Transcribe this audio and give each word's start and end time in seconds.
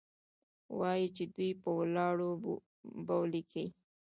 وايي 0.79 1.07
چې 1.15 1.23
دوى 1.35 1.49
په 1.61 1.69
ولاړو 1.79 2.29
بولې 3.07 3.41
کيې. 3.51 3.67